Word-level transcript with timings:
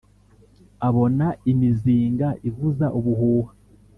Abona 0.87 1.27
imizinga 1.51 2.27
ivuza 2.49 2.85
ubuhuha 2.97 3.51